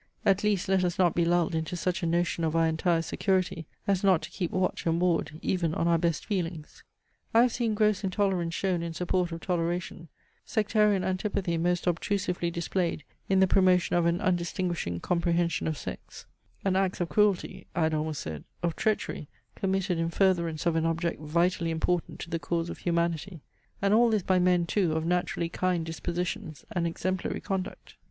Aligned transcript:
At 0.25 0.43
least 0.43 0.67
let 0.67 0.83
us 0.83 0.97
not 0.97 1.13
be 1.13 1.23
lulled 1.25 1.53
into 1.53 1.75
such 1.77 2.01
a 2.01 2.07
notion 2.07 2.43
of 2.43 2.55
our 2.55 2.65
entire 2.65 3.03
security, 3.03 3.67
as 3.85 4.03
not 4.03 4.23
to 4.23 4.31
keep 4.31 4.49
watch 4.49 4.87
and 4.87 4.99
ward, 4.99 5.37
even 5.43 5.75
on 5.75 5.87
our 5.87 5.99
best 5.99 6.25
feelings. 6.25 6.83
I 7.35 7.43
have 7.43 7.51
seen 7.51 7.75
gross 7.75 8.03
intolerance 8.03 8.55
shown 8.55 8.81
in 8.81 8.95
support 8.95 9.31
of 9.31 9.41
toleration; 9.41 10.07
sectarian 10.43 11.03
antipathy 11.03 11.55
most 11.59 11.85
obtrusively 11.85 12.49
displayed 12.49 13.03
in 13.29 13.41
the 13.41 13.47
promotion 13.47 13.95
of 13.95 14.07
an 14.07 14.21
undistinguishing 14.21 14.99
comprehension 15.01 15.67
of 15.67 15.77
sects: 15.77 16.25
and 16.65 16.75
acts 16.75 16.99
of 16.99 17.07
cruelty, 17.09 17.67
(I 17.75 17.83
had 17.83 17.93
almost 17.93 18.21
said,) 18.21 18.43
of 18.63 18.75
treachery, 18.75 19.27
committed 19.53 19.99
in 19.99 20.09
furtherance 20.09 20.65
of 20.65 20.75
an 20.75 20.87
object 20.87 21.21
vitally 21.21 21.69
important 21.69 22.19
to 22.21 22.29
the 22.31 22.39
cause 22.39 22.71
of 22.71 22.79
humanity; 22.79 23.41
and 23.83 23.93
all 23.93 24.09
this 24.09 24.23
by 24.23 24.39
men 24.39 24.65
too 24.65 24.93
of 24.93 25.05
naturally 25.05 25.47
kind 25.47 25.85
dispositions 25.85 26.65
and 26.71 26.87
exemplary 26.87 27.39
conduct. 27.39 27.93